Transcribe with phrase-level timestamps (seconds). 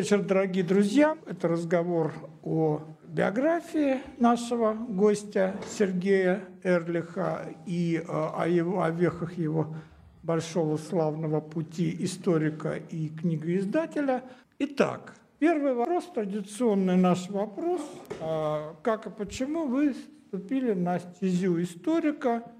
[0.00, 1.18] вечер, дорогие друзья.
[1.26, 9.76] Это разговор о биографии нашего гостя Сергея Эрлиха и о, его, о вехах его
[10.22, 14.24] большого славного пути историка и книгоиздателя.
[14.58, 17.82] Итак, первый вопрос, традиционный наш вопрос.
[18.22, 22.50] А, как и почему вы вступили на стезю историка?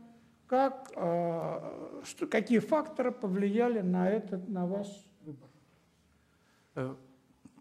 [0.47, 4.88] Как, а, что, какие факторы повлияли на, этот, на ваш
[5.25, 6.98] выбор?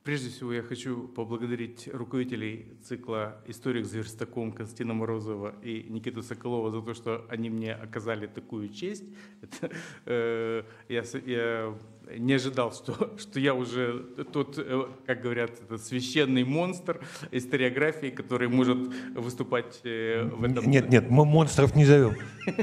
[0.09, 6.71] Прежде всего, я хочу поблагодарить руководителей цикла «Историк с верстаком» Константина Морозова и Никиту Соколова
[6.71, 9.03] за то, что они мне оказали такую честь.
[9.43, 9.69] Это,
[10.05, 11.77] э, я, я
[12.17, 16.99] не ожидал, что, что я уже тот, э, как говорят, этот священный монстр
[17.31, 18.77] историографии, который может
[19.15, 20.69] выступать э, в этом...
[20.69, 22.15] Нет, нет, мы монстров не зовем.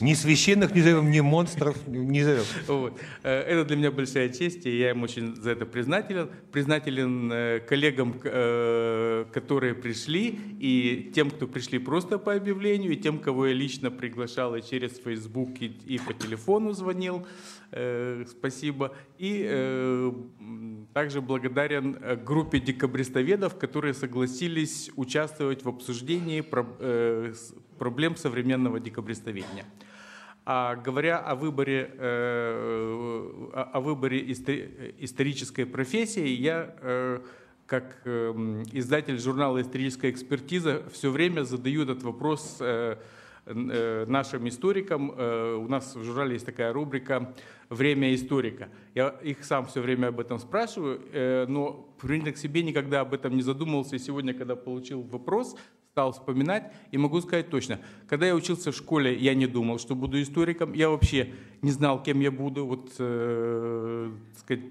[0.00, 2.44] Ни священных не зовем, ни монстров не зовем.
[3.22, 6.30] Э, это для меня большая честь, и я им очень за это признателен.
[6.52, 8.12] Признателен коллегам,
[9.32, 14.54] которые пришли, и тем, кто пришли просто по объявлению, и тем, кого я лично приглашал
[14.56, 17.26] и через Facebook, и по телефону звонил,
[17.72, 18.94] э, спасибо.
[19.18, 20.12] И э,
[20.92, 26.42] также благодарен э, группе декабристоведов, которые согласились участвовать в обсуждении
[27.78, 29.64] проблем современного декабристоведения.
[30.44, 31.90] А говоря о выборе,
[33.52, 37.20] о выборе исторической профессии, я
[37.66, 42.96] как издатель журнала «Историческая экспертиза» все время задаю этот вопрос Э,
[43.46, 45.12] нашим историкам.
[45.16, 47.34] Э, у нас в журнале есть такая рубрика
[47.68, 48.68] «Время историка».
[48.94, 53.14] Я их сам все время об этом спрашиваю, э, но принято к себе никогда об
[53.14, 53.96] этом не задумывался.
[53.96, 55.56] И сегодня, когда получил вопрос,
[55.92, 57.80] стал вспоминать и могу сказать точно.
[58.08, 60.72] Когда я учился в школе, я не думал, что буду историком.
[60.72, 62.66] Я вообще не знал, кем я буду.
[62.66, 64.64] Вот, э, сказать,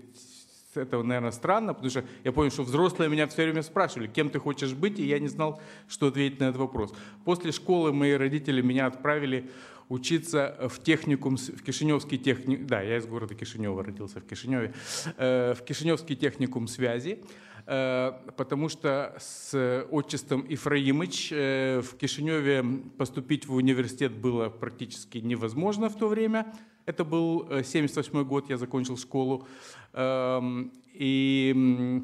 [0.81, 4.39] это, наверное, странно, потому что я понял, что взрослые меня все время спрашивали, кем ты
[4.39, 6.93] хочешь быть, и я не знал, что ответить на этот вопрос.
[7.23, 9.49] После школы мои родители меня отправили
[9.89, 14.73] учиться в техникум, в Кишиневский техникум, да, я из города Кишинева родился, в Кишиневе,
[15.17, 17.23] э, в Кишиневский техникум связи,
[17.67, 22.63] э, потому что с отчеством Ифраимыч э, в Кишиневе
[22.97, 26.51] поступить в университет было практически невозможно в то время,
[26.85, 29.47] это был 78 год, я закончил школу.
[29.95, 32.03] Эм, и,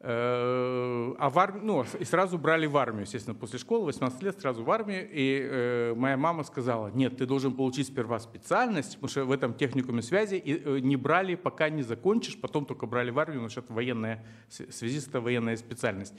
[0.00, 4.40] э, а в армию, ну, и сразу брали в армию, естественно, после школы, 18 лет,
[4.40, 5.08] сразу в армию.
[5.08, 9.54] И э, моя мама сказала, нет, ты должен получить сперва специальность, потому что в этом
[9.54, 13.50] техникуме связи и, э, не брали, пока не закончишь, потом только брали в армию, потому
[13.50, 16.14] что это военная, связист это военная специальность.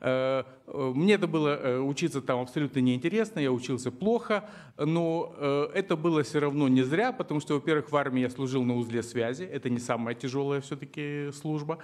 [0.00, 5.34] Э, э, мне это было э, учиться там абсолютно неинтересно, я учился плохо, но
[5.74, 9.02] это было все равно не зря, потому что, во-первых, в армии я служил на узле
[9.02, 11.78] связи, это не самая тяжелая все-таки служба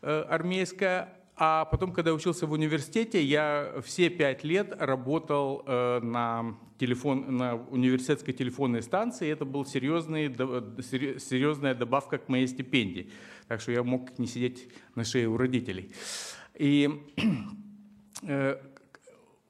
[0.00, 7.56] армейская, а потом, когда учился в университете, я все пять лет работал на, телефон, на
[7.56, 9.28] университетской телефонной станции.
[9.28, 13.10] И это была серьезная добавка к моей стипендии.
[13.48, 15.92] Так что я мог не сидеть на шее у родителей.
[16.54, 16.88] И
[18.22, 18.56] э,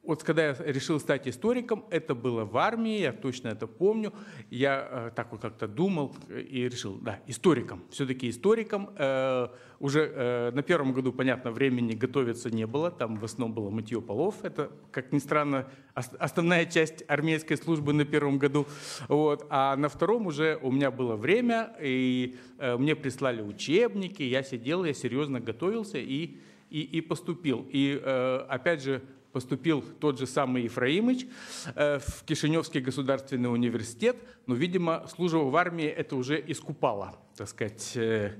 [0.02, 4.12] вот когда я решил стать историком, это было в армии, я точно это помню.
[4.50, 8.90] Я э, так вот как-то думал и решил, да, историком, все-таки историком.
[8.96, 14.02] Э, уже на первом году, понятно, времени готовиться не было, там в основном было мытье
[14.02, 14.44] полов.
[14.44, 18.66] Это, как ни странно, основная часть армейской службы на первом году.
[19.08, 19.46] Вот.
[19.48, 24.92] А на втором уже у меня было время, и мне прислали учебники, я сидел, я
[24.92, 26.36] серьезно готовился и
[26.70, 27.66] и, и поступил.
[27.70, 31.26] И э, опять же поступил тот же самый Ефраимыч
[31.74, 34.16] э, в Кишиневский государственный университет,
[34.46, 38.32] но, видимо, служба в армии это уже искупало, так сказать, э,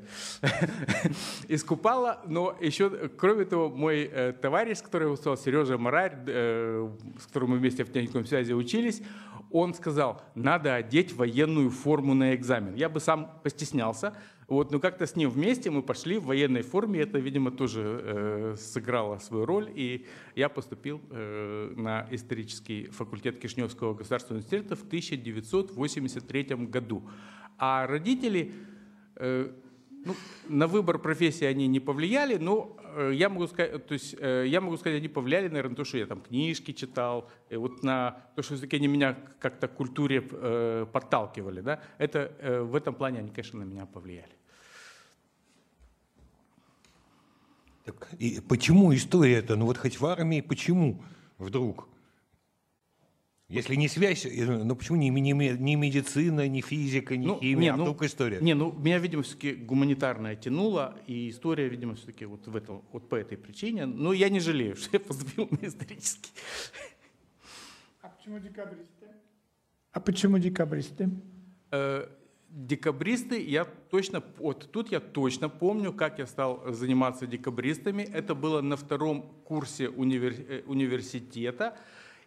[1.48, 2.20] искупало.
[2.26, 7.92] Но еще, кроме того, мой товарищ, который выступал, Сережа Марарь, с которым мы вместе в
[7.92, 9.02] техникум связи учились,
[9.50, 12.74] он сказал, надо одеть военную форму на экзамен.
[12.76, 14.14] Я бы сам постеснялся,
[14.50, 18.56] вот, но как-то с ним вместе мы пошли в военной форме, это, видимо, тоже э,
[18.58, 26.42] сыграло свою роль, и я поступил э, на исторический факультет Кишневского государственного университета в 1983
[26.66, 27.08] году.
[27.58, 28.52] А родители
[29.14, 29.52] э,
[30.04, 30.16] ну,
[30.48, 34.60] на выбор профессии они не повлияли, но э, я могу сказать, то есть э, я
[34.60, 38.20] могу сказать, они повлияли, наверное, на то, что я там книжки читал, и вот на
[38.34, 43.20] то, что все-таки они меня как-то к культуре э, подталкивали, да, это в этом плане
[43.20, 44.39] они, конечно, на меня повлияли.
[47.90, 49.56] Так, и почему история это?
[49.56, 51.02] Ну вот хоть в армии, почему
[51.38, 51.88] вдруг?
[53.48, 57.76] Если не связь, думаю, ну почему не, не, не медицина, не физика, не химия, а
[57.76, 58.38] ну, только история?
[58.40, 63.08] Не, ну меня, видимо, все-таки гуманитарная тянула, и история, видимо, все-таки вот в этом, вот
[63.08, 63.86] по этой причине.
[63.86, 66.30] Но я не жалею, что я поступил на исторический.
[68.02, 69.06] А почему декабристы?
[69.90, 71.10] А почему декабристы?
[72.52, 78.02] Декабристы, я точно, вот тут я точно помню, как я стал заниматься декабристами.
[78.02, 81.76] Это было на втором курсе универ, э, университета.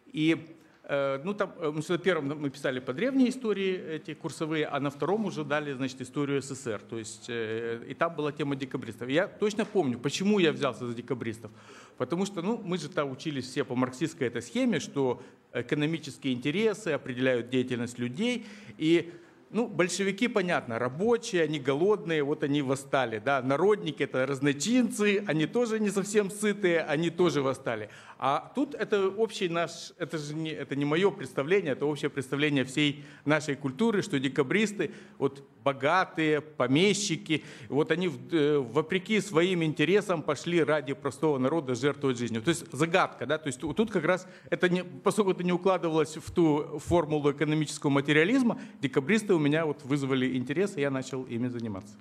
[0.06, 0.46] И
[0.84, 4.88] э, ну, там, э, на первом мы писали по древней истории эти курсовые, а на
[4.88, 6.80] втором уже дали, значит, историю СССР.
[6.88, 9.10] То есть, и там была тема декабристов.
[9.10, 11.50] Я точно помню, почему я взялся за декабристов.
[11.98, 15.20] Потому что, ну, мы же там учились все по марксистской этой схеме, что
[15.52, 18.46] экономические интересы определяют деятельность людей.
[18.78, 19.12] И
[19.54, 23.20] ну, большевики, понятно, рабочие, они голодные, вот они восстали.
[23.24, 23.40] Да?
[23.40, 27.88] Народники– это разночинцы, они тоже не совсем сытые, они тоже восстали.
[28.18, 32.64] А тут это общий наш, это же не, это не мое представление, это общее представление
[32.64, 40.62] всей нашей культуры, что декабристы, вот богатые, помещики, вот они э, вопреки своим интересам пошли
[40.62, 42.42] ради простого народа жертвовать жизнью.
[42.42, 46.16] То есть загадка, да, то есть тут как раз это не, поскольку это не укладывалось
[46.16, 51.48] в ту формулу экономического материализма, декабристы у меня вот вызвали интерес, и я начал ими
[51.48, 51.94] заниматься.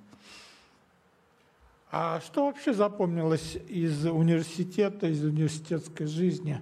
[1.96, 6.60] А что вообще запомнилось из университета, из университетской жизни?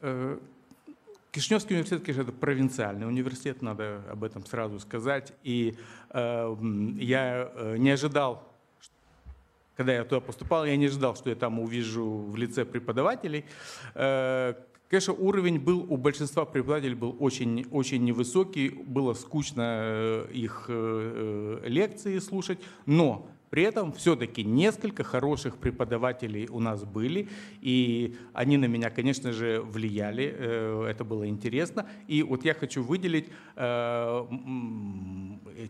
[0.00, 0.38] Э,
[1.30, 5.34] Кишиневский университет, конечно, это провинциальный университет, надо об этом сразу сказать.
[5.42, 5.76] И
[6.08, 6.56] э,
[6.98, 8.50] я э, не ожидал,
[9.76, 13.44] когда я туда поступал, я не ожидал, что я там увижу в лице преподавателей.
[13.94, 14.54] Э,
[14.88, 22.18] конечно, уровень был у большинства преподавателей был очень, очень невысокий, было скучно э, их лекции
[22.18, 27.28] слушать, но при этом все-таки несколько хороших преподавателей у нас были,
[27.60, 31.86] и они на меня, конечно же, влияли, э, это было интересно.
[32.08, 34.26] И вот я хочу выделить э,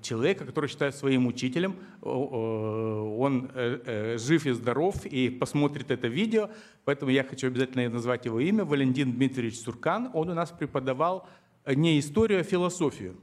[0.01, 6.49] человека, который считает своим учителем, он э, жив и здоров, и посмотрит это видео,
[6.87, 11.29] поэтому я хочу обязательно назвать его имя, Валентин Дмитриевич Суркан, он у нас преподавал
[11.67, 13.19] не историю, а философию.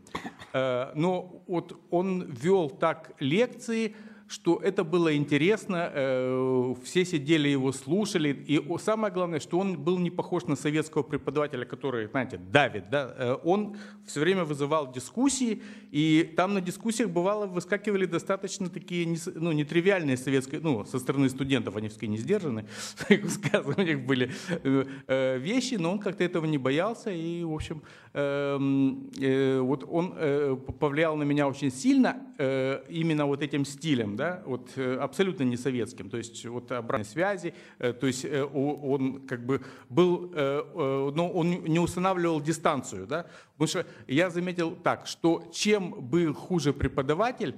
[0.53, 3.95] Но вот он вел так лекции,
[4.31, 9.99] что это было интересно, э, все сидели его слушали, и самое главное, что он был
[9.99, 13.75] не похож на советского преподавателя, который, знаете, давит, да, э, он
[14.07, 15.61] все время вызывал дискуссии,
[15.91, 21.75] и там на дискуссиях бывало выскакивали достаточно такие, ну, нетривиальные советские, ну, со стороны студентов,
[21.75, 22.65] они все не сдержаны,
[23.09, 27.83] у них были э, вещи, но он как-то этого не боялся, и, в общем,
[28.13, 29.11] эм,
[29.65, 30.13] вот он
[30.79, 32.15] повлиял на меня очень сильно
[32.89, 37.55] именно вот этим стилем, да, вот э, абсолютно не советским, то есть вот обратной связи,
[37.79, 40.29] э, то есть э, он как бы был,
[41.15, 46.71] но он не устанавливал дистанцию, да, потому что я заметил так, что чем был хуже
[46.71, 47.55] преподаватель,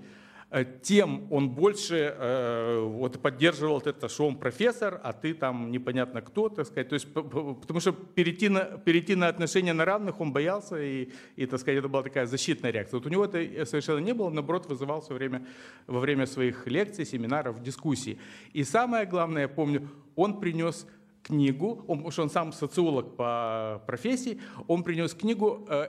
[0.61, 6.50] тем он больше э, вот, поддерживал это, что он профессор, а ты там непонятно кто,
[6.50, 6.89] так сказать.
[6.89, 11.45] То есть, потому что перейти на, перейти на отношения на равных он боялся, и, и,
[11.47, 13.00] так сказать, это была такая защитная реакция.
[13.00, 15.45] Вот у него это совершенно не было, наоборот, вызывал все время,
[15.88, 18.19] во время своих лекций, семинаров, дискуссий.
[18.53, 20.85] И самое главное, я помню, он принес
[21.23, 25.87] книгу, он, потому что он сам социолог по профессии, он принес книгу э,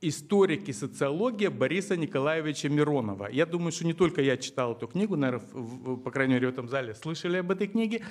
[0.00, 3.28] историк и социология Бориса Николаевича Миронова.
[3.30, 6.68] Я думаю, что не только я читал эту книгу, наверное, по крайней мере, в этом
[6.68, 8.04] зале слышали об этой книге.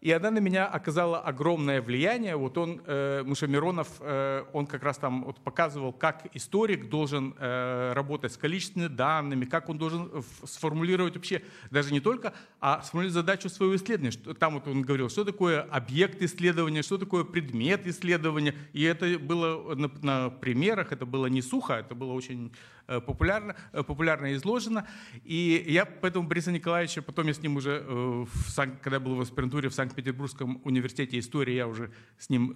[0.00, 2.36] Э, и она на меня оказала огромное влияние.
[2.36, 7.34] Вот он, э, Муша Миронов, э, он как раз там вот показывал, как историк должен
[7.40, 10.10] работать с количественными данными, как он должен
[10.44, 14.16] сформулировать вообще даже не только, а сформулировать задачу своего исследования.
[14.34, 18.54] Там вот он говорил, что такое объект исследования, что такое предмет исследования.
[18.72, 22.52] И это было на, на примерах, это было не сухо, это было очень
[22.86, 24.86] э, популярно, э, популярно изложено.
[25.24, 29.20] И я поэтому Бориса Николаевича, потом я с ним уже, э, в когда был в
[29.20, 32.54] аспирантуре в Санкт-Петербургском университете истории, я уже с ним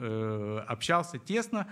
[0.68, 1.66] общался тесно.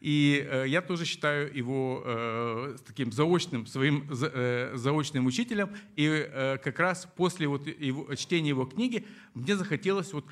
[0.00, 5.70] И я тоже считаю его таким заочным, своим заочным учителем.
[5.96, 10.26] И как раз после вот его, чтения его книги мне захотелось вот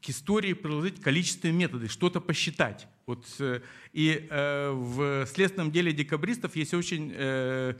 [0.00, 2.86] к истории приложить количественные методы, что-то посчитать.
[3.06, 3.60] Вот, э,
[3.92, 7.74] и э, в следственном деле декабристов есть очень э,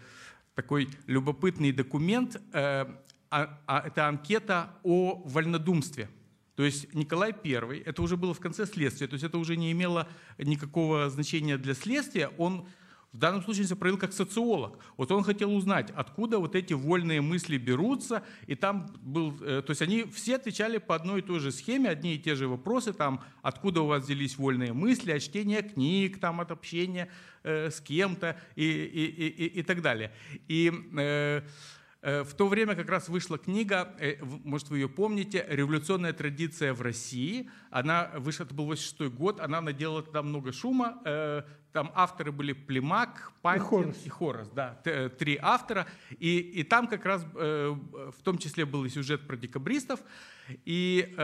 [0.55, 2.87] такой любопытный документ, э,
[3.31, 6.09] а, а, это анкета о вольнодумстве.
[6.55, 9.73] То есть Николай I, это уже было в конце следствия, то есть это уже не
[9.73, 12.67] имело никакого значения для следствия, он
[13.13, 14.79] в данном случае себя проявил как социолог.
[14.99, 19.71] Вот он хотел узнать, откуда вот эти вольные мысли берутся, и там был, э, то
[19.71, 22.93] есть они все отвечали по одной и той же схеме, одни и те же вопросы,
[22.93, 27.09] там, откуда у вас взялись вольные мысли, от чтения книг, там, от общения
[27.43, 30.13] э, с кем-то и, и, и, и, так далее.
[30.49, 31.43] И Э,
[32.03, 36.83] в то время как раз вышла книга, э, может вы ее помните, «Революционная традиция в
[36.83, 37.51] России».
[37.71, 41.01] Она вышла, это был 86 год, она наделала тогда много шума.
[41.05, 44.49] Э, там авторы были Племак, Пантин и Хорос.
[44.49, 44.81] да,
[45.19, 45.87] три автора.
[46.19, 50.01] И, и там как раз в том числе был и сюжет про декабристов.
[50.65, 51.15] И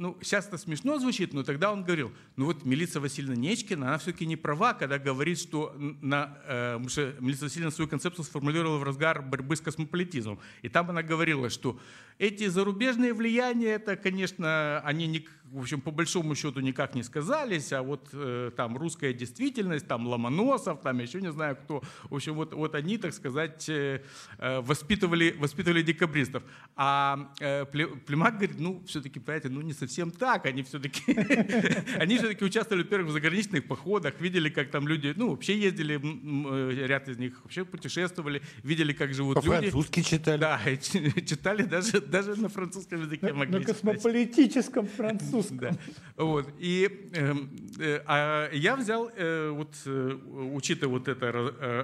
[0.00, 3.98] ну, сейчас это смешно звучит, но тогда он говорил, ну вот Милица Васильевна Нечкина, она
[3.98, 6.78] все-таки не права, когда говорит, что на, э,
[7.20, 10.40] Милица Васильевна свою концепцию сформулировала в разгар борьбы с космополитизмом.
[10.62, 11.78] И там она говорила, что
[12.16, 17.72] эти зарубежные влияния, это, конечно, они не, в общем, по большому счету никак не сказались,
[17.72, 22.34] а вот э, там русская действительность, там Ломоносов, там еще не знаю кто, в общем,
[22.34, 24.02] вот, вот они, так сказать, э,
[24.38, 26.42] э воспитывали, воспитывали декабристов.
[26.76, 31.02] А э, Племак говорит, ну, все-таки, понимаете, ну не совсем так, они все-таки,
[31.98, 36.86] они все-таки участвовали, во-первых, в заграничных походах, видели, как там люди, ну, вообще ездили, э,
[36.86, 39.48] ряд из них вообще путешествовали, видели, как живут люди.
[39.48, 40.40] По-французски читали.
[40.40, 40.60] Да,
[41.26, 45.58] читали даже, даже на французском языке могли На космополитическом французском русском.
[45.58, 45.70] Да.
[46.16, 46.48] Вот.
[46.58, 50.18] И эм, э, а я взял, э, вот, э,
[50.52, 51.32] учитывая вот это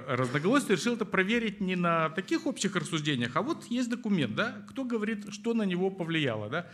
[0.07, 4.83] разноголосие, решил это проверить не на таких общих рассуждениях, а вот есть документ, да, кто
[4.83, 6.49] говорит, что на него повлияло.
[6.49, 6.67] Да?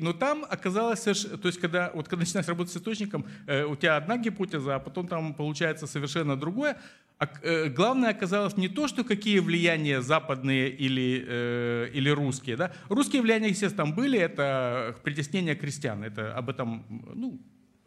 [0.00, 4.18] Но там оказалось, то есть когда, вот, когда начинаешь работать с источником, у тебя одна
[4.18, 6.80] гипотеза, а потом там получается совершенно другое.
[7.20, 12.56] Э, главное оказалось не то, что какие влияния западные или, э, или русские.
[12.56, 12.72] Да?
[12.88, 16.84] Русские влияния, естественно, там были, это притеснение крестьян, это об этом
[17.14, 17.40] ну,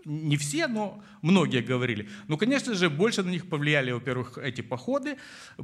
[0.05, 2.09] не все, но многие говорили.
[2.27, 5.17] Ну, конечно же, больше на них повлияли, во-первых, эти походы,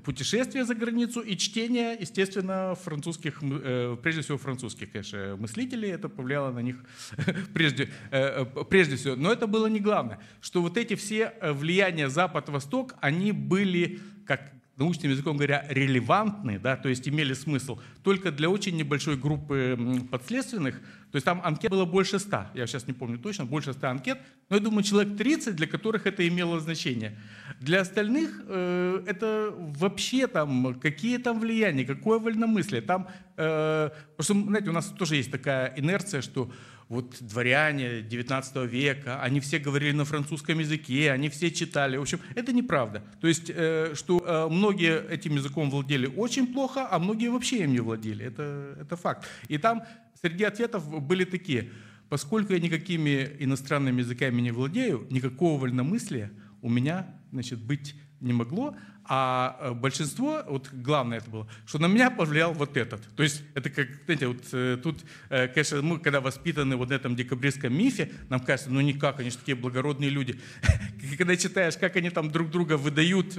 [0.03, 5.89] путешествия за границу и чтение, естественно, французских, э, прежде всего французских, конечно, мыслителей.
[5.89, 6.77] Это повлияло на них
[7.53, 9.15] прежде, э, прежде всего.
[9.15, 14.57] Но это было не главное, что вот эти все э, влияния Запад-Восток, они были как
[14.78, 19.78] научным языком говоря, релевантны, да, то есть имели смысл только для очень небольшой группы
[20.12, 20.76] подследственных.
[21.12, 24.20] То есть там анкет было больше ста, я сейчас не помню точно, больше ста анкет,
[24.50, 27.18] но я думаю, человек 30, для которых это имело значение.
[27.60, 32.82] Для остальных э, это вообще там, какие там влияния, какое вольномыслие.
[32.82, 36.52] Там, э, просто, знаете, у нас тоже есть такая инерция, что
[36.89, 41.98] вот дворяне 19 века, они все говорили на французском языке, они все читали.
[41.98, 43.03] В общем, это неправда.
[43.20, 47.74] То есть, э, что э, многие этим языком владели очень плохо, а многие вообще им
[47.74, 48.25] не владели.
[48.25, 49.27] Это, это факт.
[49.50, 49.84] И там
[50.22, 51.72] среди ответов были такие.
[52.10, 58.75] Поскольку я никакими иностранными языками не владею, никакого вольномыслия у меня значит, быть не могло,
[59.10, 63.02] а э, большинство, вот главное это было, что на меня повлиял вот этот.
[63.16, 65.00] То есть это как, знаете, вот э, тут,
[65.30, 69.30] э, конечно, мы когда воспитаны вот в этом декабристском мифе, нам кажется, ну никак, они
[69.30, 70.40] же такие благородные люди.
[71.18, 73.36] Когда читаешь, как они там друг друга выдают,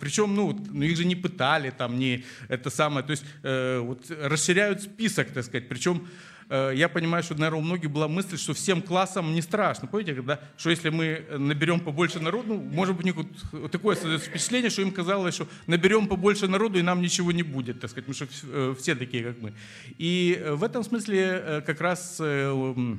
[0.00, 4.82] причем, ну, ну их же не пытали, там, не это самое, то есть вот расширяют
[4.82, 6.06] список, так сказать, причем
[6.50, 9.88] я понимаю, что, наверное, у многих была мысль, что всем классам не страшно.
[9.88, 13.14] Помните, когда, что если мы наберем побольше народу, может быть,
[13.52, 17.80] у такое впечатление, что им казалось, что наберем побольше народу, и нам ничего не будет,
[17.80, 19.52] так сказать, потому что э, все такие, как мы.
[19.98, 22.96] И э, в этом смысле как раз Э,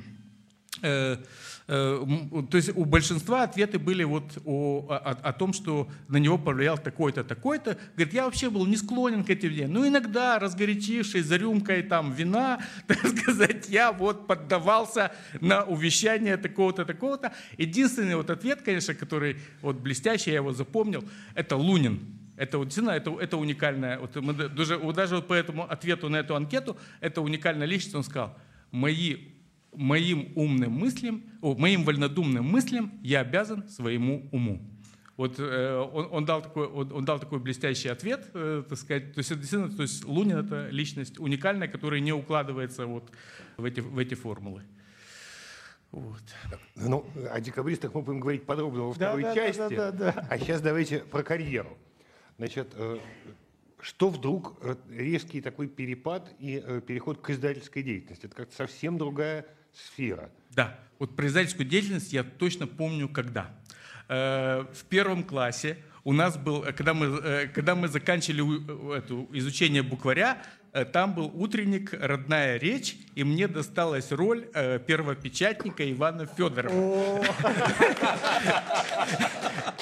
[0.80, 6.76] то есть у большинства ответы были вот о, о, о том, что на него повлиял
[6.76, 7.78] такой-то, такой-то.
[7.94, 9.72] Говорит, я вообще был не склонен к этим идеям.
[9.72, 16.84] Ну, иногда, разгорячившись за рюмкой там вина, так сказать, я вот поддавался на увещание такого-то,
[16.84, 17.32] такого-то.
[17.56, 22.00] Единственный вот ответ, конечно, который вот блестящий, я его запомнил, это Лунин.
[22.36, 26.16] Это вот действительно это, это уникальная, вот мы даже, даже вот по этому ответу на
[26.16, 28.34] эту анкету, это уникальная личность, он сказал,
[28.70, 29.18] мои
[29.72, 34.60] моим умным мыслям, о, моим вольнодумным мыслям я обязан своему уму.
[35.16, 39.12] Вот э, он, он, дал такой, он, он дал такой блестящий ответ, э, так сказать.
[39.12, 43.12] То есть, действительно, то есть Лунин– это личность уникальная, которая не укладывается вот
[43.58, 44.62] в эти, в эти формулы.
[45.90, 46.22] Вот.
[46.76, 49.58] Ну, о декабристах мы будем говорить подробно во второй да, части.
[49.58, 50.26] Да, да, да, да.
[50.30, 51.76] А сейчас давайте про карьеру.
[52.38, 52.98] Значит, э,
[53.82, 54.58] что вдруг
[54.88, 58.24] резкий такой перепад и э, переход к издательской деятельности?
[58.24, 60.30] Это как-то совсем другая сфера.
[60.50, 63.50] Да, вот про издательскую деятельность я точно помню, когда.
[64.08, 69.28] Э, в первом классе у нас был, э, когда мы, э, когда мы заканчивали эту,
[69.32, 70.42] изучение букваря,
[70.92, 74.46] там был утренник «Родная речь», и мне досталась роль
[74.86, 77.24] первопечатника Ивана Федорова.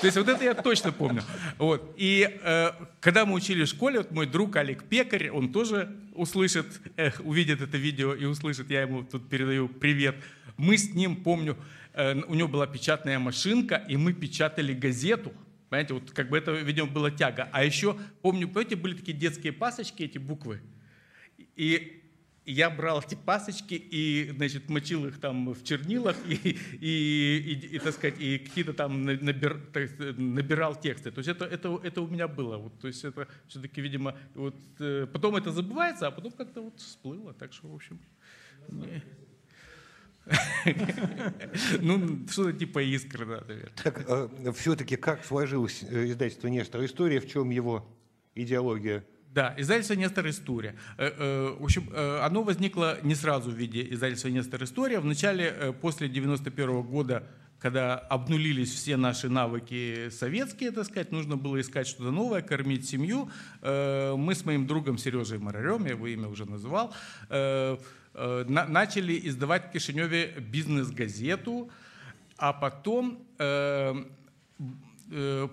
[0.01, 1.23] То есть вот это я точно помню.
[1.59, 1.95] Вот.
[1.97, 6.67] И э, когда мы учили в школе, вот мой друг Олег Пекарь, он тоже услышит,
[6.97, 10.17] э, увидит это видео и услышит, я ему тут передаю привет.
[10.57, 11.57] Мы с ним, помню,
[11.95, 15.33] э, у него была печатная машинка, и мы печатали газету.
[15.69, 17.49] Понимаете, вот как бы это, видимо, была тяга.
[17.53, 20.61] А еще, помню, помните, были такие детские пасочки, эти буквы.
[21.59, 22.05] И
[22.47, 27.79] я брал эти пасочки и, значит, мочил их там в чернилах и, и, и, и
[27.79, 29.61] так сказать, и какие-то там набир,
[30.17, 31.11] набирал тексты.
[31.11, 32.57] То есть это, это, это у меня было.
[32.57, 36.81] Вот, то есть это все-таки, видимо, вот, э, потом это забывается, а потом как-то вот
[36.81, 37.35] всплыло.
[37.35, 38.01] Так что, в общем...
[41.81, 43.73] Ну, что-то типа искры, да, наверное.
[43.83, 47.85] Так, э, все-таки как сложилось э, издательство «Нестор История», в чем его
[48.35, 49.05] идеология?
[49.35, 50.75] Да, издательство «Нестор История».
[50.97, 55.01] Э, э, в общем, э, оно возникло не сразу в виде издательства «Нестор История».
[55.01, 61.87] Вначале, после 91 года, когда обнулились все наши навыки советские, так сказать, нужно было искать
[61.87, 63.29] что-то новое, кормить семью.
[63.61, 66.95] Мы с моим другом Сережей Марарем, я его имя уже называл,
[68.15, 71.69] начали издавать в Кишиневе бизнес-газету,
[72.37, 73.27] а потом,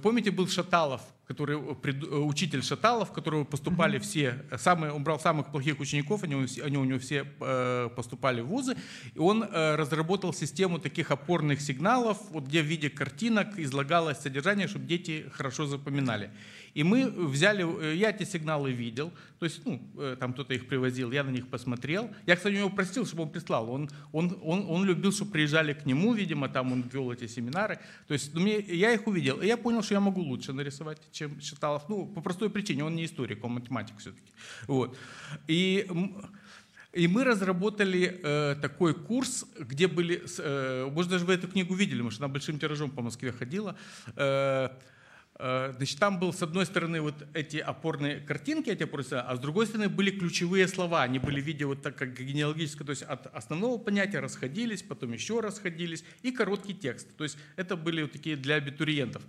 [0.04, 5.52] помните, был Шаталов, который, э, э, учитель Шаталов, которого поступали все, самые, он брал самых
[5.52, 8.76] плохих учеников, они, они у него все э, поступали в вузы,
[9.14, 14.86] и он разработал систему таких опорных сигналов, вот где в виде картинок излагалось содержание, чтобы
[14.86, 16.32] дети хорошо запоминали.
[16.76, 20.68] И мы взяли, э, я эти сигналы видел, то есть, ну, э, там кто-то их
[20.68, 22.10] привозил, я на них посмотрел.
[22.26, 23.70] Я, кстати, у него просил, чтобы он прислал.
[23.70, 27.80] Он, он, он, он любил, чтобы приезжали к нему, видимо, там он вел эти семинары.
[28.08, 31.00] То есть, ну, мне, я их увидел, и я понял, что я могу лучше нарисовать,
[31.16, 31.90] чем Шаталов.
[31.90, 34.32] Ну, по простой причине, он не историк, он математик все-таки.
[34.68, 34.98] Вот.
[35.48, 35.88] И
[36.94, 41.98] и мы разработали э, такой курс, где были, э, может даже вы эту книгу видели,
[41.98, 43.76] потому что она большим тиражом по Москве ходила.
[44.16, 44.70] Э,
[45.38, 49.40] Э, значит, там был с одной стороны вот эти опорные картинки, эти опорные, а с
[49.40, 51.04] другой стороны были ключевые слова.
[51.04, 55.12] Они были в виде вот так как генеалогическое, то есть от основного понятия расходились, потом
[55.12, 57.16] еще расходились, и короткий текст.
[57.18, 59.24] То есть это были вот такие для абитуриентов.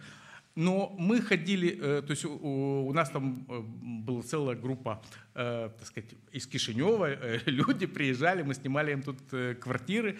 [0.57, 5.03] Но мы ходили, э, то есть у, нас там э, была целая группа,
[5.35, 9.19] так сказать, из Кишинева, люди приезжали, мы снимали им тут
[9.61, 10.19] квартиры.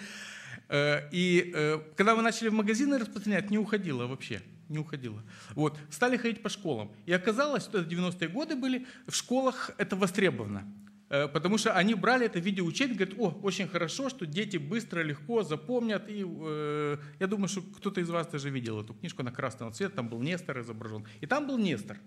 [0.71, 1.55] И
[1.97, 5.23] когда мы начали в магазины распространять, не уходило вообще не уходила.
[5.55, 5.79] Вот.
[5.91, 6.91] Стали ходить по школам.
[7.07, 10.65] И оказалось, что это 90-е годы были, в школах это востребовано.
[11.09, 15.43] Э, потому что они брали это видеоучение, говорят, о, очень хорошо, что дети быстро, легко
[15.43, 16.09] запомнят.
[16.09, 19.97] И э, я думаю, что кто-то из вас даже видел эту книжку на красного цвета,
[19.97, 21.05] там был Нестор изображен.
[21.21, 21.99] И там был Нестор.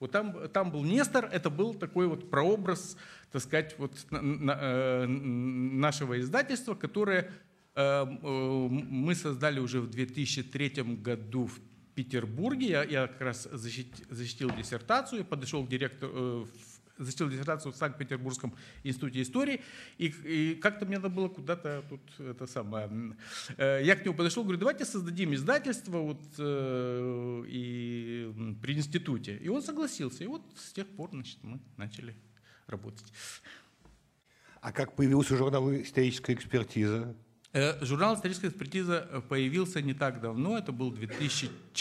[0.00, 2.96] Вот там, там был Нестор, это был такой вот прообраз,
[3.32, 7.30] так сказать, вот на, на, э, нашего издательства, которое
[7.74, 11.58] э, мы создали уже в 2003 году в
[11.94, 12.68] Петербурге.
[12.68, 16.46] Я, я как раз защитил, защитил диссертацию, подошел к директору, э,
[16.98, 19.60] защитил диссертацию в Санкт-Петербургском институте истории,
[19.98, 23.16] и, и как-то мне надо было куда-то тут это самое.
[23.56, 29.36] Э, я к нему подошел, говорю, давайте создадим издательство вот, э, и, при институте.
[29.36, 30.24] И он согласился.
[30.24, 32.14] И вот с тех пор значит, мы начали
[32.66, 33.12] работать.
[34.60, 37.14] А как появился журнал «Историческая экспертиза»?
[37.52, 40.90] Э, журнал «Историческая экспертиза» появился не так давно, это был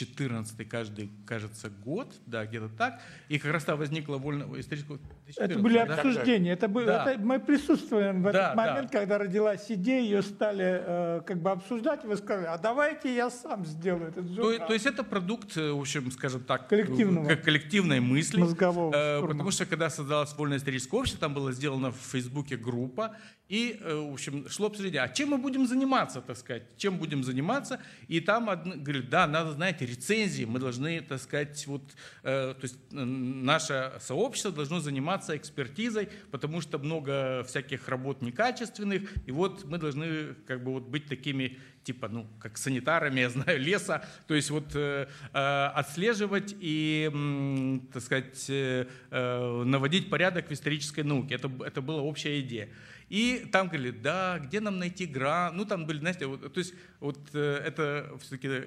[0.05, 2.99] 2014, каждый, кажется, год, да, где-то так.
[3.29, 4.99] И как раз там возникла вольно историческая...
[5.36, 5.95] Это были да?
[5.95, 7.12] обсуждения, это, было, да.
[7.12, 8.99] это мы присутствуем в да, этот момент, да.
[8.99, 13.29] когда родилась идея, ее стали э, как бы обсуждать, и вы сказали, а давайте я
[13.29, 14.60] сам сделаю этот журнал.
[14.60, 17.36] То, то есть это продукт, э, в общем, скажем так, Коллективного.
[17.36, 18.39] коллективной мысли.
[18.39, 18.93] Мозгового.
[18.95, 23.15] Э, потому что когда создалось вольное историческое общество, там была сделана в Фейсбуке группа,
[23.49, 27.23] и, э, в общем, шло обсуждение, а чем мы будем заниматься, так сказать, чем будем
[27.23, 27.79] заниматься?
[28.07, 31.82] И там говорит, да, надо, знаете, рецензии, мы должны, так сказать, вот,
[32.23, 39.10] э, то есть э, наше сообщество должно заниматься экспертизой, потому что много всяких работ некачественных,
[39.26, 43.60] и вот мы должны, как бы, вот быть такими, типа, ну, как санитарами, я знаю,
[43.60, 48.86] леса, то есть вот э, э, отслеживать и, э, так сказать, э,
[49.65, 51.36] наводить порядок в исторической науке.
[51.36, 52.69] Это, это была общая идея.
[53.10, 55.56] И там говорили, да, где нам найти грант?
[55.56, 58.65] Ну, там были, знаете, вот, то есть вот э, это все-таки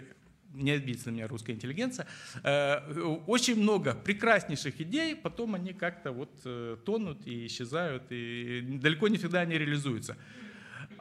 [0.55, 2.07] не обидится меня русская интеллигенция,
[2.43, 2.79] э,
[3.27, 9.19] очень много прекраснейших идей, потом они как-то вот э, тонут и исчезают, и далеко не
[9.19, 10.17] всегда они реализуются.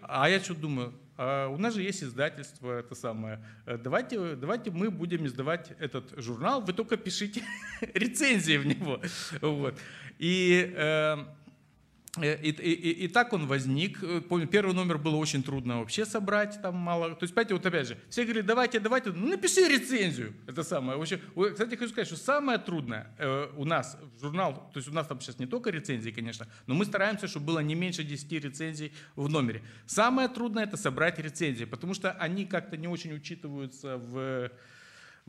[0.02, 3.44] А я что думаю, а у нас же есть издательство, это самое.
[3.66, 7.44] Давайте, давайте мы будем издавать этот журнал, вы только пишите
[7.94, 9.02] рецензии в него.
[9.42, 9.78] Вот.
[10.18, 11.26] И Э,
[12.24, 14.04] и, и, и так он возник.
[14.04, 17.16] Э, помню, первый номер было очень трудно вообще собрать, там мало.
[17.16, 20.34] То есть, понимаете, вот опять же, все говорили, давайте, давайте, ну напиши рецензию.
[20.48, 20.98] Это самое.
[20.98, 21.20] Вообще,
[21.52, 25.08] кстати, хочу сказать, что самое трудное э, у нас в журнал, то есть у нас
[25.08, 28.94] там сейчас не только рецензии, конечно, но мы стараемся, чтобы было не меньше 10 рецензий
[29.16, 29.62] в номере.
[29.86, 34.52] Самое трудное это собрать рецензии, потому что они как-то не очень учитываются в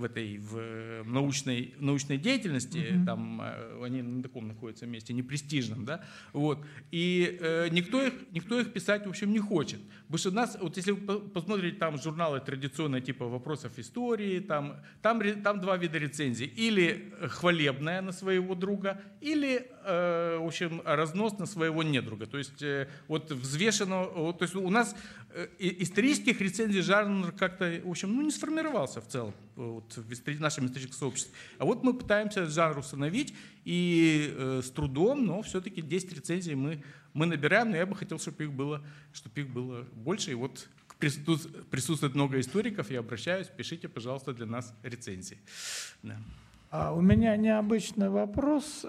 [0.01, 3.05] в этой в научной, научной деятельности, mm-hmm.
[3.05, 8.59] там э, они на таком находятся месте, непрестижном, да, вот, и э, никто, их, никто
[8.59, 9.81] их писать, в общем, не хочет.
[10.07, 14.77] Потому что у нас, вот если вы посмотрите там журналы традиционные, типа вопросов истории, там,
[15.03, 21.39] там, там два вида рецензий, или хвалебная на своего друга, или, э, в общем, разнос
[21.39, 24.97] на своего недруга, то есть э, вот взвешено, то есть у нас
[25.30, 30.67] э, исторических рецензий жанр как-то, в общем, ну, не сформировался в целом вот, в нашем
[30.67, 31.33] историческом сообществе.
[31.59, 36.83] А вот мы пытаемся жанр установить, и э, с трудом, но все-таки 10 рецензий мы,
[37.13, 40.33] мы набираем, но я бы хотел, чтобы их было, чтобы их было больше.
[40.33, 45.39] И вот присутствует много историков, я обращаюсь, пишите, пожалуйста, для нас рецензии.
[46.03, 46.17] Да.
[46.71, 48.85] А у меня необычный вопрос.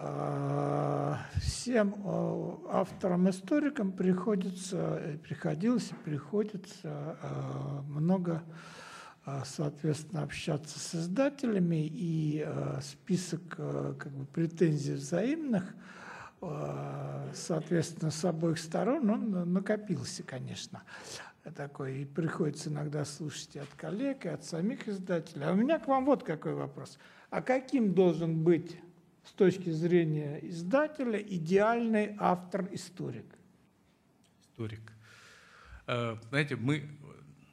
[0.00, 7.16] А, а, всем а, авторам-историкам приходится, приходилось и приходится
[7.88, 8.44] много,
[9.44, 12.46] соответственно, общаться с издателями, и
[12.80, 15.74] список как бы, претензий взаимных,
[17.34, 20.82] соответственно, с обоих сторон, он накопился, конечно
[21.56, 25.46] такой, и приходится иногда слушать и от коллег, и от самих издателей.
[25.46, 26.98] А у меня к вам вот какой вопрос.
[27.30, 28.78] А каким должен быть
[29.28, 33.26] с точки зрения издателя идеальный автор-историк?
[34.42, 34.92] Историк.
[35.86, 36.88] Э, знаете, мы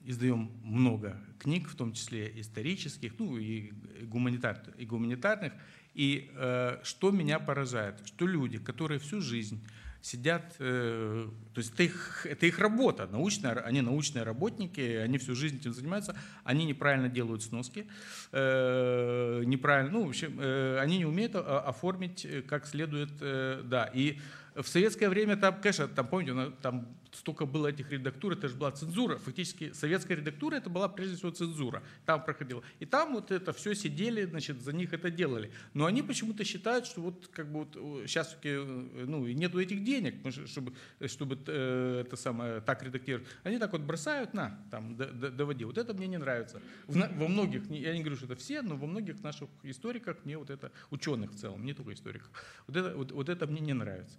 [0.05, 3.71] издаем много книг, в том числе исторических, ну и,
[4.03, 5.53] гуманитар, и гуманитарных.
[5.93, 9.61] И э, что меня поражает, что люди, которые всю жизнь
[10.05, 15.33] сидят, э, то есть это их, это их работа, научная, они научные работники, они всю
[15.33, 17.87] жизнь этим занимаются, они неправильно делают сноски,
[18.31, 24.19] э, неправильно, ну, в общем, э, они не умеют оформить как следует, да, и
[24.53, 28.71] в советское время там, конечно, там, помните, там столько было этих редактур, это же была
[28.71, 29.17] цензура.
[29.17, 31.83] Фактически советская редактура это была прежде всего цензура.
[32.05, 32.63] Там проходила.
[32.79, 35.51] И там вот это все сидели, значит, за них это делали.
[35.73, 37.73] Но они почему-то считают, что вот как бы вот
[38.07, 40.15] сейчас таки, э, ну, нету этих денег,
[40.47, 40.73] чтобы,
[41.07, 43.27] чтобы э, это самое так редактировать.
[43.43, 45.65] Они так вот бросают на, там, доводи.
[45.65, 46.61] Вот это мне не нравится.
[46.87, 50.49] Во многих, я не говорю, что это все, но во многих наших историках мне вот
[50.49, 52.29] это, ученых в целом, не только историков,
[52.67, 54.17] вот это, вот, вот это мне не нравится.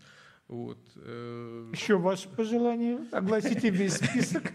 [0.48, 0.78] Вот.
[0.96, 2.98] Э, Еще ваше пожелание?
[3.10, 4.52] Огласите весь список.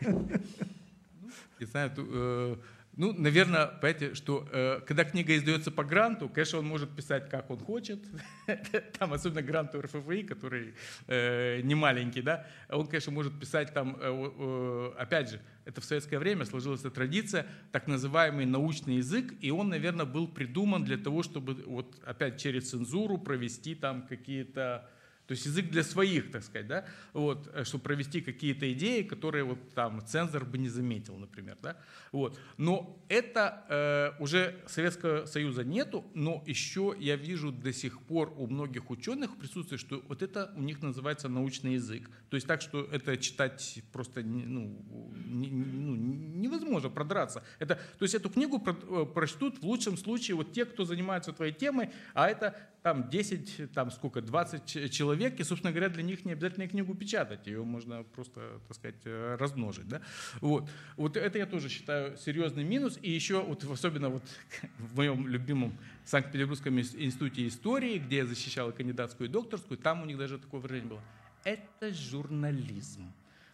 [1.59, 2.55] Не знаю, э,
[2.97, 7.49] ну, наверное, понимаете, что э, когда книга издается по гранту, конечно, он может писать, как
[7.49, 7.99] он хочет.
[8.99, 10.75] там, особенно грант РФФИ, который
[11.07, 15.85] э, не маленький, да, он, конечно, может писать там, э, э, опять же, это в
[15.85, 21.23] советское время сложилась традиция, так называемый научный язык, и он, наверное, был придуман для того,
[21.23, 24.89] чтобы вот опять через цензуру провести там какие-то
[25.27, 29.43] то есть язык для своих, так сказать, да, вот, э, чтобы провести какие-то идеи, которые
[29.43, 31.77] вот там цензор бы не заметил, например, да,
[32.11, 32.37] вот.
[32.57, 38.47] Но это э, уже Советского Союза нету, но еще я вижу до сих пор у
[38.47, 42.09] многих ученых присутствует, что вот это у них называется научный язык.
[42.29, 44.77] То есть так, что это читать просто ну,
[45.25, 47.43] не, ну, невозможно продраться.
[47.59, 51.53] Это, то есть эту книгу э, прочтут в лучшем случае вот те, кто занимается твоей
[51.53, 56.33] темой, а это там 10, там сколько, 20 человек, и, собственно говоря, для них не
[56.33, 59.87] обязательно книгу печатать, ее можно просто, так сказать, э, размножить.
[59.87, 60.01] Да?
[60.39, 60.69] Вот.
[60.97, 64.23] вот это я тоже считаю серьезный минус, и еще вот особенно вот
[64.77, 70.17] в моем любимом Санкт-Петербургском институте истории, где я защищал кандидатскую и докторскую, там у них
[70.17, 71.01] даже такое выражение было.
[71.43, 73.11] Это журнализм.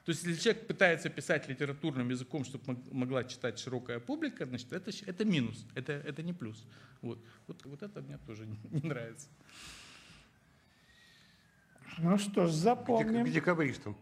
[0.08, 4.90] То есть, если человек пытается писать литературным языком, чтобы могла читать широкая публика, значит, это,
[5.06, 6.64] это минус, это, это не плюс.
[7.02, 7.20] Вот.
[7.46, 9.28] Вот, вот это мне тоже не нравится.
[11.98, 13.26] Ну что ж, запомним.
[13.26, 13.96] К декабристам.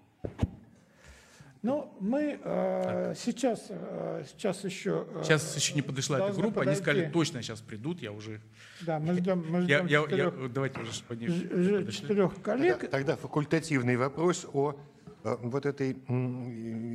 [1.66, 5.08] Ну, мы э, сейчас, э, сейчас еще...
[5.16, 6.70] Э, сейчас еще не подошла эта группа, подойти.
[6.70, 8.40] они сказали, точно сейчас придут, я уже...
[8.82, 12.82] Да, мы ждем, мы ждем я, четырех, я, давайте уже, они четырех коллег.
[12.82, 14.80] Тогда, тогда факультативный вопрос о
[15.24, 15.94] а, вот этой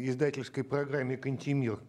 [0.09, 1.81] издательской программе «Кантемир».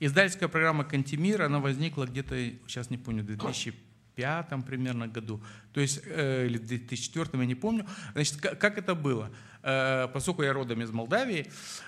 [0.00, 2.34] Издательская программа «Кантемир», она возникла где-то,
[2.66, 3.74] сейчас не помню, 2000 2005
[4.14, 5.40] примерно году,
[5.72, 7.86] то есть, э, или в 2004, я не помню.
[8.12, 9.30] Значит, как это было?
[9.62, 11.46] Э, поскольку я родом из Молдавии,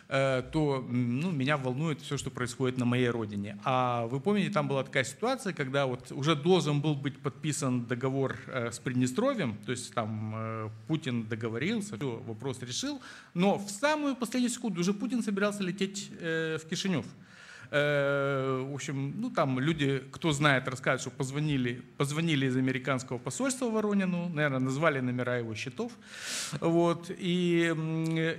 [0.08, 3.58] э, то ну, меня волнует все, что происходит на моей родине.
[3.64, 8.38] А вы помните, там была такая ситуация, когда вот уже должен был быть подписан договор
[8.46, 13.00] с Приднестровьем, то есть там Путин договорился, все, вопрос решил,
[13.34, 17.06] но в самую последнюю секунду уже Путин собирался лететь в Кишинев.
[17.70, 23.66] Э, в общем, ну там люди, кто знает, рассказывают, что позвонили, позвонили из американского посольства
[23.66, 25.92] Воронину, наверное, назвали номера его счетов,
[26.60, 27.74] вот, и,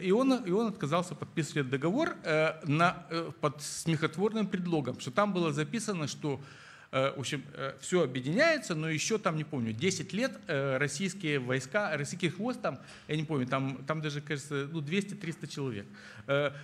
[0.01, 5.33] и, он, и он отказался подписывать договор э, на, э, под смехотворным предлогом, что там
[5.33, 6.39] было записано, что
[7.17, 11.97] в общем, э, все объединяется, но еще там, не помню, 10 лет э, российские войска,
[11.97, 12.79] российских войск там,
[13.10, 15.86] я не помню, там, там даже, кажется, ну, 200-300 человек.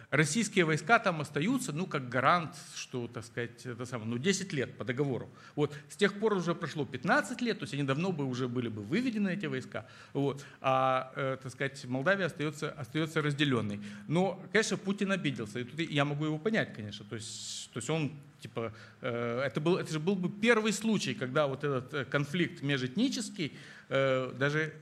[0.10, 4.78] Российские войска там остаются, ну, как гарант, что, так сказать, это самое, ну, 10 лет
[4.78, 5.30] по договору.
[5.56, 8.70] Вот, с тех пор уже прошло 15 лет, то есть они давно бы уже были
[8.70, 13.82] бы выведены, эти войска, вот, а, так сказать, Молдавия остается, остается разделенной.
[14.08, 17.90] Но, конечно, Путин обиделся, и тут я могу его понять, конечно, то есть, то есть
[17.90, 22.06] он Типа, э, это, был, это же был бы первый случай, когда вот этот э,
[22.06, 23.54] конфликт межэтнический,
[23.90, 24.74] э, даже,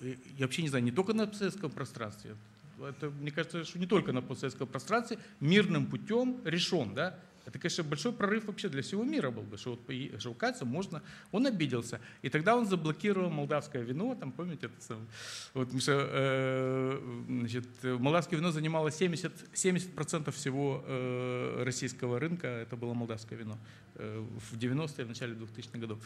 [0.00, 2.34] я вообще не знаю, не только на постсоветском пространстве,
[2.80, 7.84] это, мне кажется, что не только на постсоветском пространстве, мирным путем решен, да, это, конечно,
[7.84, 11.02] большой прорыв вообще для всего мира был бы, что вот что, оказывается, можно...
[11.32, 12.00] Он обиделся.
[12.22, 15.06] И тогда он заблокировал молдавское вино, там, помните, это самое?
[15.54, 22.92] Вот, что, э, значит, молдавское вино занимало 70, 70% всего э, российского рынка, это было
[22.92, 23.58] молдавское вино
[23.94, 25.98] э, в 90-е, в начале 2000-х годов.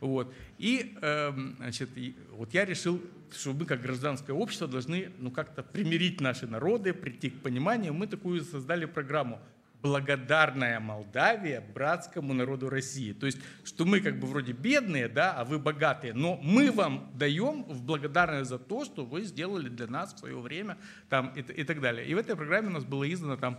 [0.00, 0.34] Вот.
[0.58, 3.00] И, э, значит, и, вот я решил,
[3.32, 7.94] что мы, как гражданское общество, должны, ну, как-то примирить наши народы, прийти к пониманию.
[7.94, 9.40] Мы такую создали программу
[9.84, 13.12] благодарная Молдавия братскому народу России.
[13.12, 17.10] То есть, что мы как бы вроде бедные, да, а вы богатые, но мы вам
[17.14, 20.78] даем в благодарность за то, что вы сделали для нас в свое время
[21.10, 22.06] там, и, и так далее.
[22.06, 23.58] И в этой программе у нас было издано там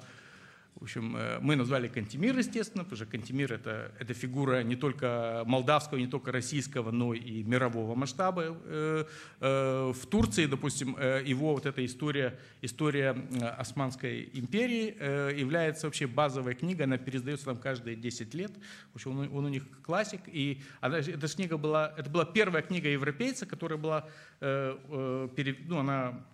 [0.75, 5.43] в общем, э, мы назвали Кантемир, естественно, потому что Кантемир это, это фигура не только
[5.45, 8.43] молдавского, не только российского, но и мирового масштаба.
[8.65, 9.05] Э,
[9.39, 13.15] э, в Турции, допустим, его вот эта история, история
[13.57, 18.51] Османской империи является вообще базовой книгой, она пересдается там каждые 10 лет.
[18.91, 20.21] В общем, он, он у них классик.
[20.27, 24.09] И она, эта книга была, это была первая книга европейца, которая была,
[24.41, 26.25] ну, она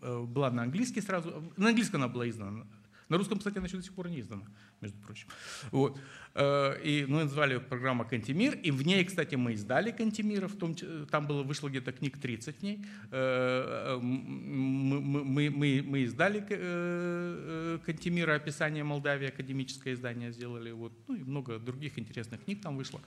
[0.00, 2.64] была на английский сразу, на английском она была издана,
[3.10, 4.44] на русском, кстати, она еще до сих пор не издана,
[4.80, 5.28] между прочим.
[5.72, 5.98] Вот.
[6.34, 10.74] Э, и мы назвали программу «Кантемир», и в ней, кстати, мы издали «Кантемира», в том,
[11.10, 12.86] там было, вышло где-то книг 30 в ней.
[13.10, 20.92] Э, мы, мы, мы, мы издали э, «Кантемира», описание Молдавии, академическое издание сделали, вот.
[21.08, 23.00] ну и много других интересных книг там вышло.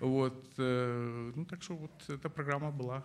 [0.00, 0.58] Вот.
[0.58, 3.02] Ну, так что вот эта программа была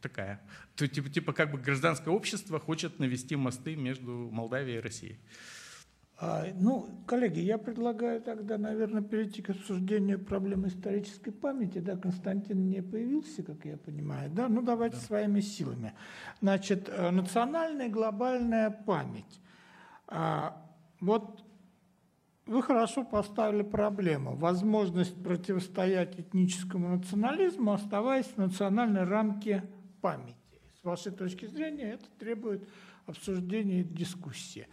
[0.00, 0.40] такая.
[0.74, 5.18] То, типа, типа как бы гражданское общество хочет навести мосты между Молдавией и Россией.
[6.18, 11.78] А, ну, коллеги, я предлагаю тогда, наверное, перейти к обсуждению проблемы исторической памяти.
[11.78, 14.30] Да, Константин не появился, как я понимаю.
[14.30, 15.02] Да, ну давайте да.
[15.02, 15.92] своими силами.
[16.40, 19.40] Значит, э, национальная глобальная память.
[20.08, 20.56] А,
[21.00, 21.44] вот
[22.46, 24.36] вы хорошо поставили проблему.
[24.36, 29.64] Возможность противостоять этническому национализму, оставаясь в национальной рамке
[30.00, 30.36] памяти.
[30.80, 32.66] С вашей точки зрения это требует
[33.04, 34.66] обсуждения и дискуссии.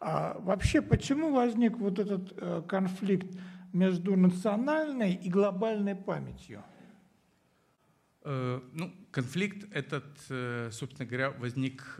[0.00, 3.26] А вообще, почему возник вот этот э, конфликт
[3.72, 6.62] между национальной и глобальной памятью?
[8.22, 11.96] Э, ну, конфликт этот, э, собственно говоря, возник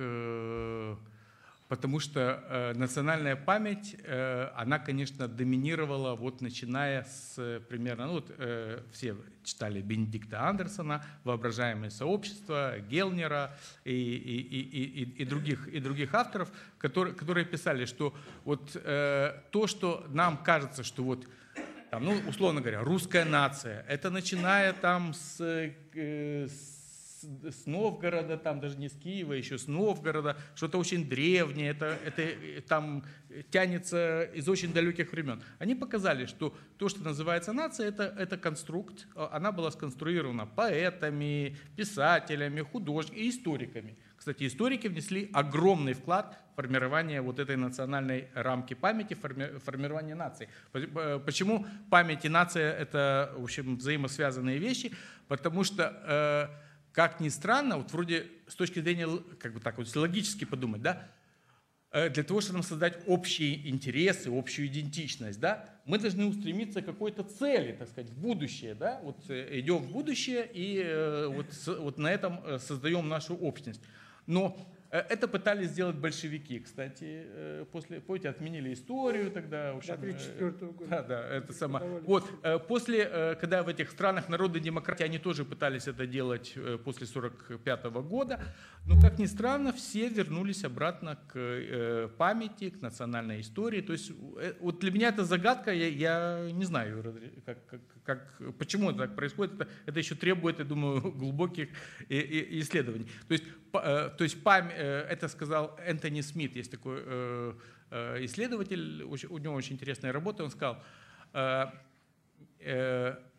[1.69, 8.31] потому что э, национальная память, э, она, конечно, доминировала, вот начиная с примерно, ну вот
[8.37, 15.81] э, все читали Бенедикта Андерсона, «Воображаемое сообщество», Гелнера и, и, и, и, и, других, и
[15.81, 21.27] других авторов, которые, которые писали, что вот то, что нам кажется, что вот
[21.91, 25.39] там, ну, условно говоря, русская нация, это начиная там с,
[25.95, 26.74] с
[27.25, 32.23] с Новгорода, там даже не с Киева, еще с Новгорода, что-то очень древнее, это, это
[32.23, 33.05] э, там
[33.51, 35.43] тянется из очень далеких времен.
[35.59, 41.57] Они показали, что то, что называется нация, это, это конструкт, а, она была сконструирована поэтами,
[41.77, 43.97] писателями, художниками и историками.
[44.17, 50.49] Кстати, историки внесли огромный вклад в формирование вот этой национальной рамки памяти, формирование нации.
[50.73, 54.93] Почему память и нация– это, в общем, взаимосвязанные вещи?
[55.29, 56.64] Потому что э,
[56.95, 61.07] как ни странно, вот вроде с точки зрения, как бы так вот логически подумать, да,
[61.91, 66.87] э, для того, чтобы нам создать общие интересы, общую идентичность, да, мы должны устремиться к
[66.87, 71.99] какой-то цели, так сказать, в будущее, да, вот э, идем в будущее и вот, вот
[71.99, 73.83] на этом создаем нашу общность.
[74.27, 79.73] Но Э, это пытались сделать большевики, кстати, э, после, помните, отменили историю тогда.
[79.73, 80.91] В общем, 34 -го года.
[80.91, 82.01] Да, да, это самое.
[82.07, 86.55] Вот, э, после, когда в этих странах народной демократии, они тоже пытались это делать
[86.85, 88.41] после 45 -го года,
[88.87, 93.81] но, как ни странно, все вернулись обратно к памяти, к национальной истории.
[93.81, 94.13] То есть,
[94.61, 97.15] вот для меня это загадка, я, я не знаю,
[97.47, 99.55] как, как, как, почему это так происходит.
[99.55, 101.69] Это, это еще требует, я думаю, глубоких
[102.09, 103.07] исследований.
[103.27, 107.55] То есть, то есть память Э, это сказал Энтони Смит, есть такой э,
[107.91, 110.83] э, исследователь, у него очень интересная работа, он сказал,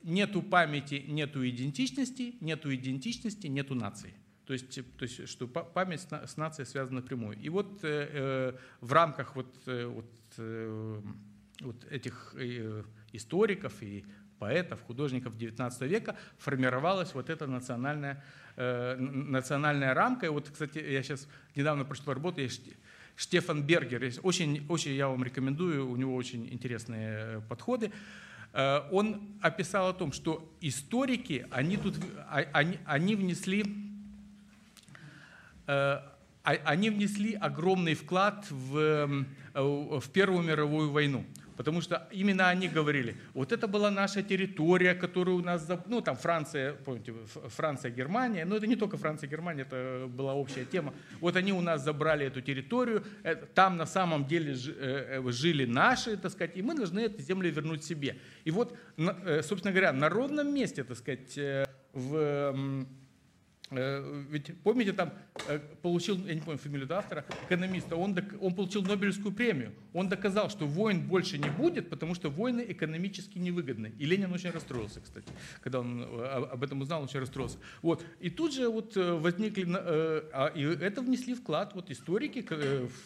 [0.03, 4.13] нету памяти, нету идентичности, нету идентичности, нету нации.
[4.45, 7.39] То есть, то есть что память с нацией связана напрямую.
[7.39, 10.11] И вот в рамках вот, вот,
[11.61, 12.35] вот этих
[13.13, 14.05] историков и
[14.39, 18.19] поэтов, художников XIX века формировалась вот эта национальная э,
[18.57, 20.27] национальная рамка.
[20.27, 22.61] И вот, кстати, я сейчас недавно прочитал работу, есть
[23.15, 27.91] Штефан Бергер, очень, очень я вам рекомендую, у него очень интересные э, подходы.
[28.51, 31.95] Э, он описал о том, что историки, они тут,
[32.29, 33.63] а, они, они внесли
[35.67, 36.11] э, а,
[36.43, 41.25] они внесли огромный вклад в, в Первую мировую войну.
[41.57, 46.15] Потому что именно они говорили, вот это была наша территория, которую у нас, ну там
[46.15, 47.13] Франция, помните,
[47.47, 50.93] Франция, Германия, но это не только Франция, Германия, это была общая тема.
[51.21, 55.65] Вот они у нас забрали эту территорию, э, там на самом деле э, э, жили
[55.65, 58.17] наши, так сказать, и мы должны эту землю вернуть себе.
[58.43, 58.77] И вот,
[59.41, 61.39] собственно говоря, на ровном месте, так сказать,
[61.93, 62.85] в
[63.71, 65.11] ведь помните, там
[65.47, 69.73] э, получил, я не помню фамилию автора, экономиста, он, он получил Нобелевскую премию.
[69.93, 73.93] Он доказал, что войн больше не будет, потому что войны экономически невыгодны.
[73.97, 75.27] И Ленин очень расстроился, кстати,
[75.61, 77.57] когда он э, об этом узнал, он очень расстроился.
[77.81, 78.05] Вот.
[78.19, 82.45] И тут же вот возникли, а, и это внесли вклад вот историки,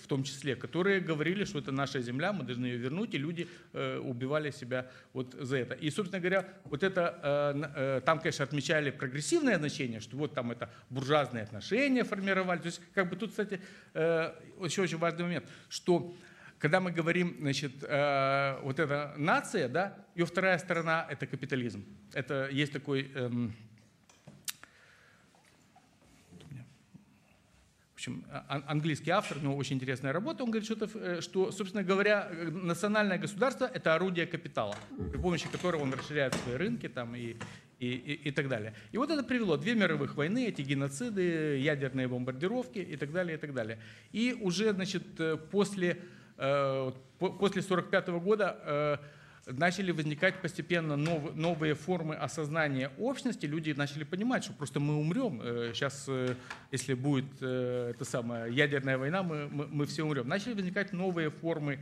[0.04, 3.48] в том числе, которые говорили, что это наша земля, мы должны ее вернуть, и люди
[3.74, 5.74] убивали себя вот за это.
[5.76, 11.44] И, собственно говоря, вот это, там, конечно, отмечали прогрессивное значение, что вот там это буржуазные
[11.44, 12.60] отношения формировали.
[12.60, 13.62] То есть, как бы тут, кстати,
[13.94, 14.34] э,
[14.64, 16.14] еще очень важный момент, что
[16.60, 21.86] когда мы говорим, значит, э, вот эта нация, да, ее вторая сторона– это капитализм.
[22.14, 23.54] Это есть такой эм,
[27.92, 31.52] в общем, а, английский автор, у него очень интересная работа, он говорит, что, э, что,
[31.52, 34.78] собственно говоря, национальное государство– это орудие капитала,
[35.12, 37.36] при помощи которого он расширяет свои рынки там, и,
[37.80, 38.74] и, и, и так далее.
[38.92, 43.40] И вот это привело две мировых войны, эти геноциды, ядерные бомбардировки и так далее, и
[43.40, 43.80] так далее.
[44.12, 45.98] И уже, значит, э, после,
[46.38, 49.00] э, после 45 года
[49.48, 55.42] начали возникать постепенно нов, новые формы осознания общности, люди начали понимать, что просто мы умрем.
[55.74, 56.08] Сейчас,
[56.72, 60.28] если будет эта самая ядерная война, мы, мы, мы все умрем.
[60.28, 61.80] Начали возникать новые формы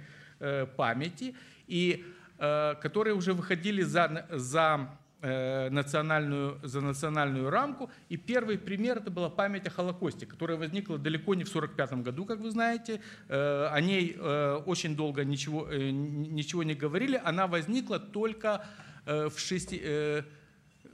[0.78, 2.06] памяти, и,
[2.38, 7.90] которые уже выходили за, за Э, национальную, за национальную рамку.
[8.10, 12.26] И первый пример это была память о Холокосте, которая возникла далеко не в 1945 году,
[12.26, 13.02] как вы знаете.
[13.28, 17.20] Э, о ней э, очень долго ничего, ничего не говорили.
[17.24, 18.66] Она возникла только
[19.06, 19.82] в шести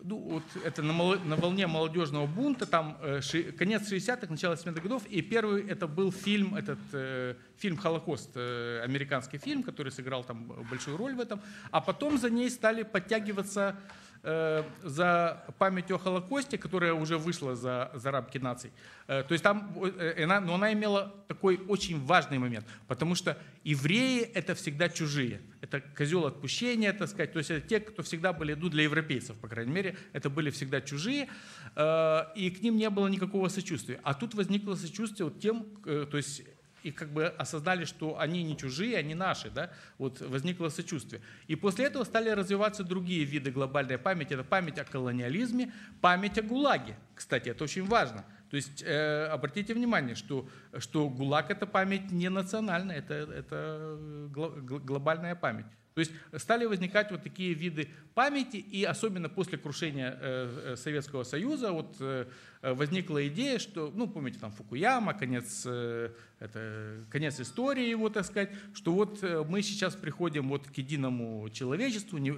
[0.04, 4.82] ну, вот это на, на волне молодежного бунта, там э, ши, конец 60-х, начало 70-х
[4.82, 10.24] годов, и первый это был фильм, этот э, фильм «Холокост», э, американский фильм, который сыграл
[10.24, 16.00] там большую роль в этом, а потом за ней стали подтягиваться Э, за памятью о
[16.00, 18.72] Холокосте, которая уже вышла за, за рамки наций.
[19.08, 23.38] Э, то есть там, э, она, но она имела такой очень важный момент, потому что
[23.66, 25.42] евреи это всегда чужие.
[25.60, 27.34] Это козел отпущения, так сказать.
[27.34, 30.50] То есть это те, кто всегда были, ну для европейцев, по крайней мере, это были
[30.52, 31.28] всегда чужие,
[31.76, 34.00] и к ним не было никакого сочувствия.
[34.04, 36.44] А тут возникло сочувствие вот тем, то есть
[36.84, 41.22] и как бы осознали, что они не чужие, они наши, да, вот возникло сочувствие.
[41.48, 44.34] И после этого стали развиваться другие виды глобальной памяти.
[44.34, 46.96] Это память о колониализме, память о ГУЛАГе.
[47.16, 48.26] Кстати, это очень важно.
[48.50, 53.98] То есть э, обратите внимание, что, что ГУЛАГ это память не национальная, это, это
[54.30, 55.66] глобальная память.
[55.94, 61.24] То есть стали возникать вот такие виды памяти, и особенно после крушения э, э, Советского
[61.24, 62.26] Союза вот э,
[62.64, 68.94] возникла идея, что, ну, помните, там Фукуяма, конец, это, конец истории его, так сказать, что
[68.94, 72.32] вот мы сейчас приходим вот к единому человечеству, не,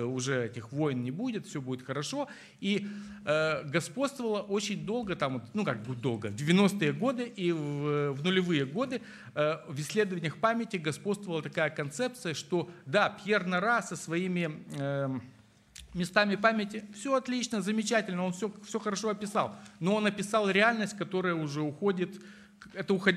[0.00, 2.28] уже этих войн не будет, все будет хорошо,
[2.60, 2.86] и
[3.64, 8.64] господствовало очень долго, там, ну, как бы долго, в 90-е годы и в, в нулевые
[8.64, 9.02] годы
[9.34, 14.48] в исследованиях памяти господствовала такая концепция, что, да, Пьер Нара со своими
[14.78, 15.22] Эм,
[15.98, 19.54] местами памяти, все отлично, замечательно, он все, все хорошо описал.
[19.80, 22.20] Но он описал реальность, которая уже уходит
[22.74, 23.14] это уход...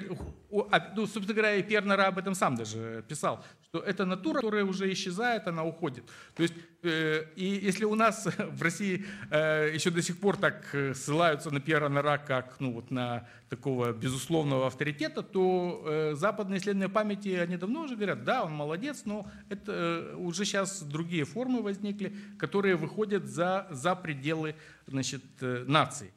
[0.71, 4.65] А, ну, собственно говоря, и Пернера об этом сам даже писал, что это натура, которая
[4.65, 6.03] уже исчезает, она уходит.
[6.35, 10.73] То есть, э, и если у нас в России э, еще до сих пор так
[10.73, 16.87] э, ссылаются на Пьера Нора как ну, вот на такого безусловного авторитета, то западные исследования
[16.87, 22.15] памяти, они давно уже говорят, да, он молодец, но это уже сейчас другие формы возникли,
[22.39, 24.55] которые выходят за, за пределы
[24.87, 26.11] значит, э, нации.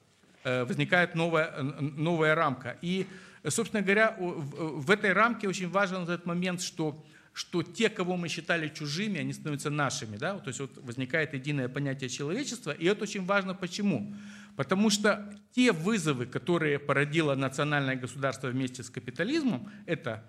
[0.45, 2.77] Э, возникает новая, новая рамка.
[2.83, 3.07] И,
[3.49, 7.03] собственно говоря, в этой рамке очень важен этот момент, что
[7.37, 10.17] что те, кого мы считали чужими, они становятся нашими.
[10.17, 10.39] Да?
[10.39, 14.15] То есть вот возникает единое понятие человечества, и это очень важно почему.
[14.55, 20.23] Потому что те вызовы, которые породило национальное государство вместе с капитализмом, это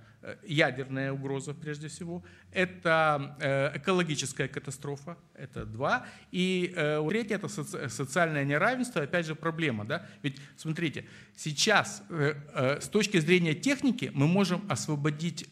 [0.44, 7.48] ядерная угроза прежде всего, это э, экологическая катастрофа, это два, и э, третье это
[7.90, 11.06] социальное неравенство, опять же проблема, да, ведь смотрите,
[11.36, 15.48] сейчас с точки зрения техники мы можем освободить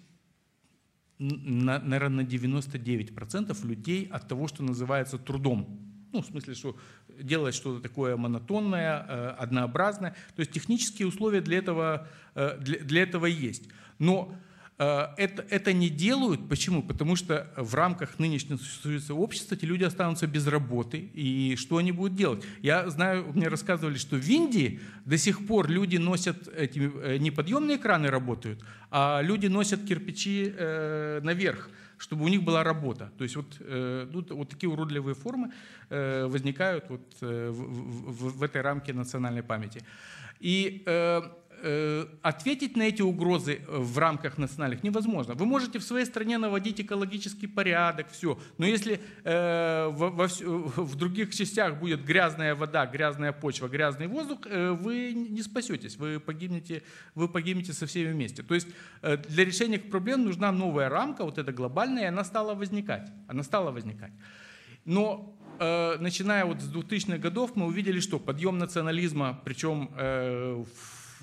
[1.19, 5.79] на, наверное, на 99% людей от того, что называется трудом.
[6.11, 10.15] Ну, в смысле, что делать что-то такое монотонное, однообразное.
[10.35, 13.69] То есть технические условия для этого, для, для этого есть.
[13.99, 14.35] Но Э,
[14.77, 16.49] это, это не делают.
[16.49, 16.81] Почему?
[16.81, 20.97] Потому что в рамках нынешнего существующего общества эти люди останутся без работы.
[21.13, 22.43] И что они будут делать?
[22.61, 27.31] Я знаю, мне рассказывали, что в Индии до сих пор люди носят, эти, э, не
[27.31, 31.69] подъемные краны работают, а люди носят кирпичи э, наверх
[31.99, 33.13] чтобы у них была работа.
[33.17, 35.53] То есть вот, э, ну, вот такие уродливые формы
[35.89, 39.79] э, возникают вот, э, в, в, в этой рамке национальной памяти.
[40.41, 41.21] И э, Э,
[42.21, 45.33] ответить на эти угрозы э, в рамках национальных невозможно.
[45.33, 48.37] Вы можете в своей стране наводить экологический порядок, все.
[48.57, 54.39] Но если э, во, во, в других частях будет грязная вода, грязная почва, грязный воздух,
[54.45, 56.83] э, вы не спасетесь, вы погибнете,
[57.15, 58.43] вы погибнете со всеми вместе.
[58.43, 58.67] То есть
[59.01, 63.09] э, для решения проблем нужна новая рамка, вот эта глобальная, и она стала возникать.
[63.27, 64.11] Она стала возникать.
[64.85, 70.63] Но э, начиная вот с 2000-х годов мы увидели, что подъем национализма, причем э,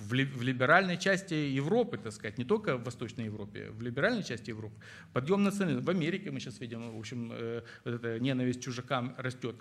[0.09, 4.75] в либеральной части Европы, так сказать, не только в Восточной Европе, в либеральной части Европы,
[5.13, 5.85] подъем национализма.
[5.85, 9.57] В Америке мы сейчас видим, в общем, э, вот эта ненависть чужакам растет.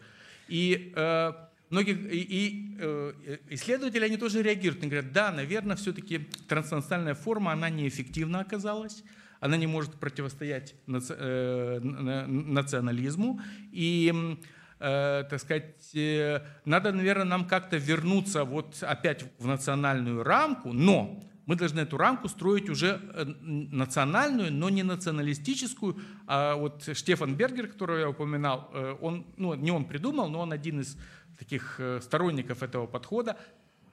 [0.47, 1.33] И э,
[1.69, 4.81] многие и, и, э, исследователи, они тоже реагируют.
[4.81, 9.03] Они говорят, да, наверное, все-таки транснациональная форма, она неэффективна оказалась,
[9.39, 13.41] она не может противостоять наци, э, национализму.
[13.71, 14.37] И
[14.79, 21.55] так сказать, э, надо, наверное, нам как-то вернуться вот опять в национальную рамку, но мы
[21.55, 25.99] должны эту рамку строить уже э, национальную, но не националистическую.
[26.27, 30.53] А вот Штефан Бергер, которого я упоминал, э, он, ну, не он придумал, но он
[30.53, 30.95] один из
[31.39, 33.35] таких э, сторонников этого подхода,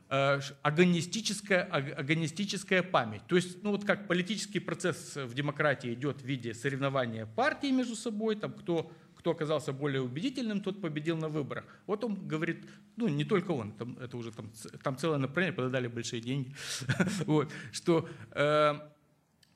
[0.09, 3.23] агонистическая, агонистическая память.
[3.27, 7.97] То есть, ну вот как политический процесс в демократии идет в виде соревнования партий между
[7.97, 8.93] собой, там кто
[9.27, 11.65] кто оказался более убедительным, тот победил на выборах.
[11.89, 12.65] Вот он говорит,
[12.97, 14.53] ну не только он, там, это уже там,
[14.85, 16.55] там целое направление, подали большие деньги,
[17.27, 18.75] вот, что э,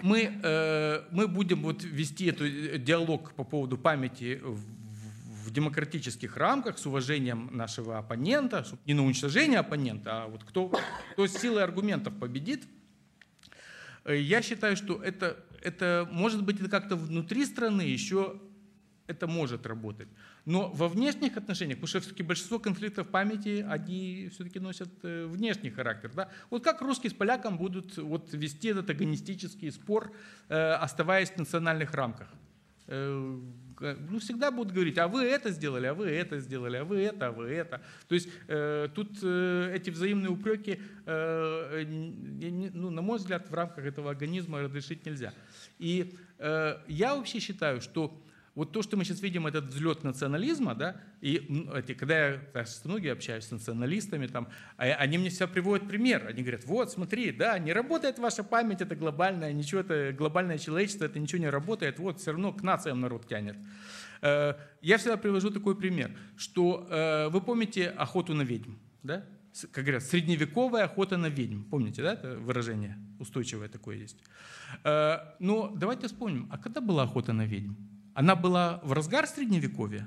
[0.02, 6.78] мы, э, мы будем вот вести этот э, диалог по поводу памяти в, демократических рамках
[6.78, 10.72] с уважением нашего оппонента, не на уничтожение оппонента, а вот кто,
[11.12, 12.64] кто с силой аргументов победит.
[14.04, 18.40] Я считаю, что это, это может быть это как-то внутри страны еще
[19.10, 20.08] это может работать.
[20.46, 25.70] Но во внешних отношениях, потому что все-таки большинство конфликтов памяти, они все-таки носят э, внешний
[25.70, 26.12] характер.
[26.14, 26.28] Да?
[26.48, 30.12] Вот как русские с поляком будут вот, вести этот агонистический спор,
[30.48, 32.28] э, оставаясь в национальных рамках?
[32.86, 33.40] Э,
[34.10, 37.28] ну, всегда будут говорить, а вы это сделали, а вы это сделали, а вы это,
[37.28, 37.80] а вы это.
[38.08, 38.28] То есть
[38.94, 45.32] тут эти взаимные упреки, ну, на мой взгляд, в рамках этого организма разрешить нельзя.
[45.78, 48.22] И я вообще считаю, что
[48.60, 52.84] вот то, что мы сейчас видим, этот взлет национализма, да, и эти, когда я с
[52.84, 56.26] многими общаюсь с националистами, там, а они мне всегда приводят пример.
[56.26, 61.06] Они говорят, вот, смотри, да, не работает ваша память, это глобальное, ничего, это глобальное человечество,
[61.06, 63.56] это ничего не работает, вот, все равно к нациям народ тянет.
[64.20, 64.52] Э,
[64.82, 69.24] я всегда привожу такой пример, что э, вы помните охоту на ведьм, да?
[69.72, 71.62] Как говорят, средневековая охота на ведьм.
[71.62, 74.18] Помните, да, это выражение устойчивое такое есть.
[74.84, 77.72] Э, но давайте вспомним, а когда была охота на ведьм?
[78.20, 80.06] Она была в разгар Средневековья?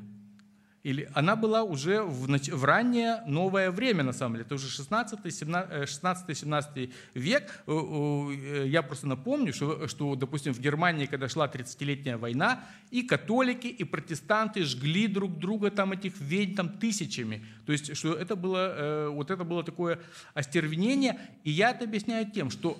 [0.83, 4.45] Или она была уже в, в раннее новое время, на самом деле.
[4.45, 7.63] Это уже 16-17 век.
[7.65, 13.01] Э, э, я просто напомню, что, что, допустим, в Германии, когда шла 30-летняя война, и
[13.01, 17.43] католики, и протестанты жгли друг друга, там этих ведь там тысячами.
[17.65, 19.99] То есть, что это было, э, вот это было такое
[20.35, 21.17] остервенение.
[21.43, 22.77] И я это объясняю тем, что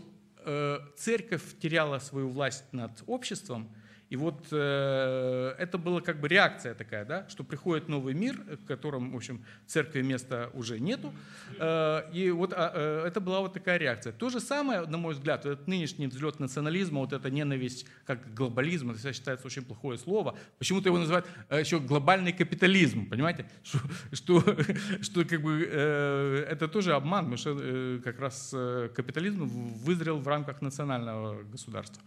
[0.97, 3.67] церковь теряла свою власть над обществом–
[4.13, 8.63] и вот э, это была как бы реакция такая, да, что приходит новый мир, в
[8.67, 11.11] котором, в общем, церкви места уже нету.
[11.57, 14.13] Э, и вот а, э, это была вот такая реакция.
[14.13, 18.91] То же самое, на мой взгляд, этот нынешний взлет национализма, вот эта ненависть, как глобализм,
[18.91, 20.37] это считается очень плохое слово.
[20.59, 23.49] Почему-то его называют э, еще глобальный капитализм, понимаете?
[23.63, 24.55] Что, что,
[25.01, 30.19] что как бы э, это тоже обман, потому что э, как раз э, капитализм вызрел
[30.19, 32.03] в рамках национального государства.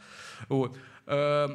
[0.48, 0.78] Вот.
[1.06, 1.48] Э,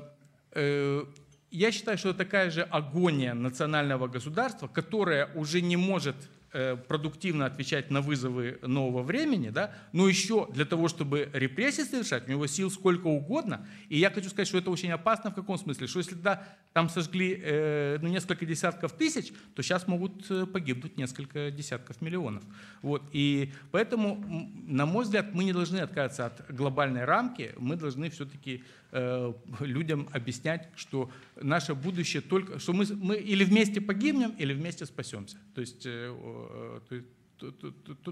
[0.53, 6.40] я считаю, что это такая же агония национального государства, которое уже не может Э,
[6.87, 12.31] продуктивно отвечать на вызовы нового времени, да, но еще для того, чтобы репрессии совершать, у
[12.31, 13.65] него сил сколько угодно.
[13.89, 16.43] И я хочу сказать, что это очень опасно в каком смысле, что если да,
[16.73, 22.43] там сожгли э, ну, несколько десятков тысяч, то сейчас могут э, погибнуть несколько десятков миллионов.
[22.81, 23.03] Вот.
[23.11, 28.63] И поэтому, на мой взгляд, мы не должны отказаться от глобальной рамки, мы должны все-таки
[28.91, 34.85] э, людям объяснять, что наше будущее только, что мы, мы или вместе погибнем, или вместе
[34.85, 35.37] спасемся.
[35.55, 36.79] То есть э, Э,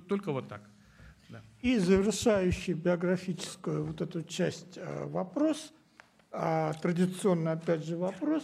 [0.08, 0.62] только вот так.
[1.30, 1.42] Да.
[1.62, 5.72] И завершающий биографическую вот эту часть э, вопрос,
[6.32, 8.44] а, традиционный опять же вопрос,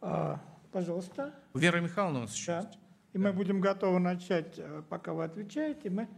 [0.00, 0.40] а,
[0.72, 1.32] пожалуйста.
[1.54, 2.58] Вера Михайловна у нас еще да.
[2.60, 2.78] есть.
[3.12, 6.08] И мы будем готовы начать, э, пока вы отвечаете, мы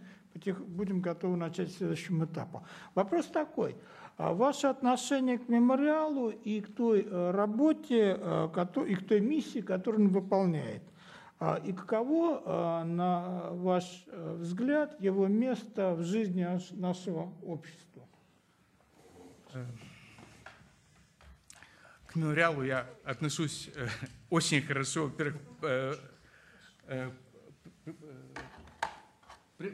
[0.69, 2.65] будем готовы начать следующему этапу.
[2.95, 3.77] Вопрос такой.
[4.17, 8.13] А ваше отношение к мемориалу и к той работе,
[8.87, 10.83] и к той миссии, которую он выполняет–
[11.41, 18.07] и каково, а, на ваш э, взгляд, его место в жизни нашего общества?
[22.07, 23.87] К мемориалу я отношусь э,
[24.29, 25.05] очень хорошо.
[25.05, 27.11] Во-первых, э,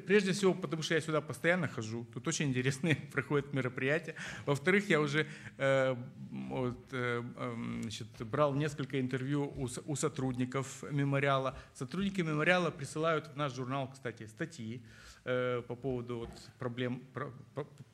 [0.07, 4.17] Прежде всего, потому что я сюда постоянно хожу, тут очень интересные проходят мероприятия.
[4.45, 5.29] Во-вторых, я уже
[5.59, 5.97] э,
[6.31, 11.57] вот, э, эм, значит, брал несколько интервью у, у сотрудников мемориала.
[11.73, 14.83] Сотрудники мемориала присылают в наш журнал, кстати, статьи
[15.25, 17.31] э, по поводу вот, проблем, про,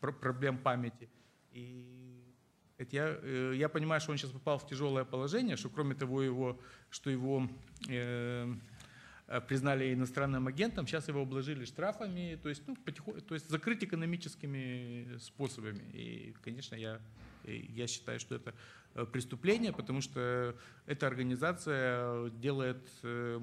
[0.00, 1.10] про, проблем памяти.
[1.50, 2.02] И
[2.90, 6.58] я, э, я понимаю, что он сейчас попал в тяжелое положение, что кроме того, его,
[6.88, 7.48] что его
[7.88, 8.54] э,
[9.40, 15.16] признали иностранным агентом, сейчас его обложили штрафами, то есть, ну, потихоньку, то есть закрыть экономическими
[15.18, 15.82] способами.
[15.92, 17.00] И, конечно, я,
[17.44, 18.54] я считаю, что это
[18.94, 20.54] э, преступление, потому что
[20.86, 23.38] эта организация делает э,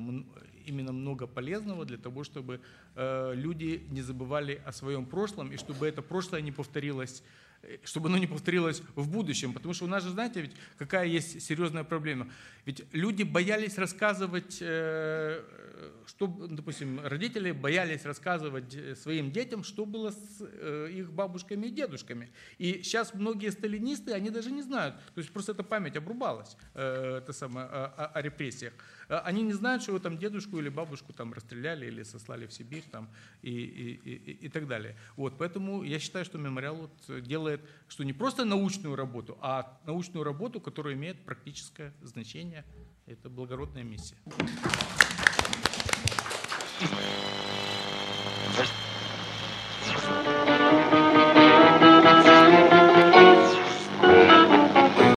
[0.65, 2.61] именно много полезного для того, чтобы
[2.95, 7.23] люди не забывали о своем прошлом и чтобы это прошлое не повторилось
[7.83, 9.53] чтобы оно не повторилось в будущем.
[9.53, 12.29] Потому что у нас же, знаете, ведь какая есть серьезная проблема.
[12.65, 14.61] Ведь люди боялись рассказывать
[16.09, 21.69] что, допустим, родители боялись рассказывать э, своим детям, что было с э, их бабушками и
[21.69, 22.29] дедушками.
[22.57, 27.17] И сейчас многие сталинисты, они даже не знают, то есть просто эта память обрубалась, э,
[27.17, 28.73] это самое, о, о репрессиях.
[29.09, 33.09] Они не знают, что там дедушку или бабушку там расстреляли или сослали в Сибирь там,
[33.41, 34.95] и, и, и, и так далее.
[35.17, 40.23] Вот, поэтому я считаю, что мемориал вот делает, что не просто научную работу, а научную
[40.23, 42.65] работу, которая имеет практическое значение.
[43.07, 44.15] Это благородная миссия.
[46.79, 47.28] Thank you.